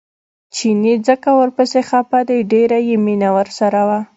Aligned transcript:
چیني 0.55 0.93
ځکه 1.07 1.29
ورپسې 1.39 1.81
خپه 1.89 2.19
دی 2.27 2.39
ډېره 2.51 2.77
یې 2.87 2.95
مینه 3.05 3.29
ورسره 3.37 3.81
وه. 3.87 3.99